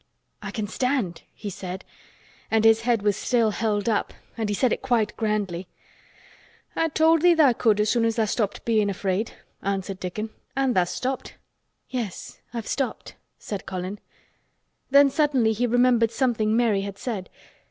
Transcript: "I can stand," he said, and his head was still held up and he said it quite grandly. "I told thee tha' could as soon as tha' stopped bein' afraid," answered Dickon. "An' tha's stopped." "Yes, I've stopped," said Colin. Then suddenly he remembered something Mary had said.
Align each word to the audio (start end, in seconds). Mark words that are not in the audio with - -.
"I 0.41 0.49
can 0.49 0.65
stand," 0.67 1.21
he 1.31 1.51
said, 1.51 1.85
and 2.49 2.65
his 2.65 2.81
head 2.81 3.03
was 3.03 3.15
still 3.15 3.51
held 3.51 3.87
up 3.87 4.15
and 4.35 4.49
he 4.49 4.55
said 4.55 4.73
it 4.73 4.81
quite 4.81 5.15
grandly. 5.15 5.67
"I 6.75 6.87
told 6.89 7.21
thee 7.21 7.35
tha' 7.35 7.53
could 7.55 7.79
as 7.79 7.91
soon 7.91 8.05
as 8.05 8.15
tha' 8.15 8.25
stopped 8.25 8.65
bein' 8.65 8.89
afraid," 8.89 9.33
answered 9.61 9.99
Dickon. 9.99 10.31
"An' 10.55 10.73
tha's 10.73 10.89
stopped." 10.89 11.35
"Yes, 11.87 12.39
I've 12.51 12.65
stopped," 12.65 13.13
said 13.37 13.67
Colin. 13.67 13.99
Then 14.89 15.11
suddenly 15.11 15.53
he 15.53 15.67
remembered 15.67 16.09
something 16.09 16.57
Mary 16.57 16.81
had 16.81 16.97
said. 16.97 17.29